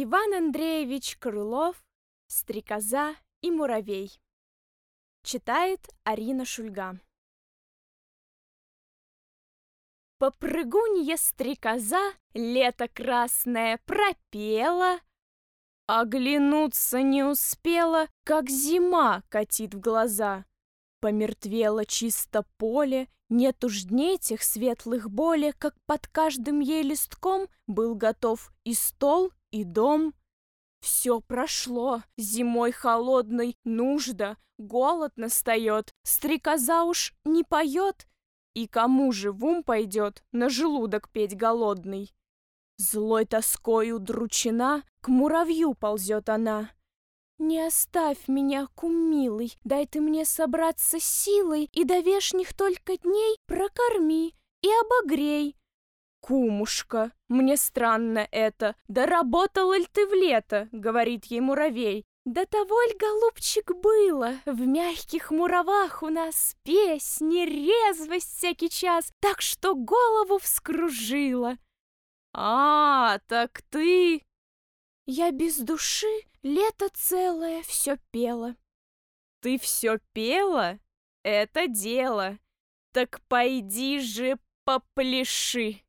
[0.00, 1.84] Иван Андреевич Крылов
[2.28, 4.12] «Стрекоза и муравей».
[5.24, 7.00] Читает Арина Шульга.
[10.18, 15.00] Попрыгунья стрекоза лето красное пропела,
[15.88, 20.44] Оглянуться не успела, как зима катит в глаза.
[21.00, 27.96] Помертвело чисто поле, нет уж дней тех светлых боли, Как под каждым ей листком был
[27.96, 30.14] готов и стол, и дом.
[30.80, 38.06] Все прошло, зимой холодной нужда, голод настает, Стрекоза уж не поет,
[38.54, 42.12] и кому же в ум пойдет на желудок петь голодный?
[42.76, 46.70] Злой тоской удручена, к муравью ползет она.
[47.38, 49.08] Не оставь меня, кум
[49.64, 55.57] дай ты мне собраться силой И до вешних только дней прокорми и обогрей.
[56.28, 62.04] «Кумушка, мне странно это, да работала ли ты в лето?»— говорит ей муравей.
[62.26, 69.40] «Да того ль, голубчик, было, в мягких муравах у нас песни, резвость всякий час, так
[69.40, 71.56] что голову вскружила».
[72.34, 74.22] «А, так ты...»
[75.06, 78.54] Я без души лето целое все пела.
[79.40, 80.78] «Ты все пела?
[81.22, 82.38] Это дело.
[82.92, 85.87] Так пойди же попляши!»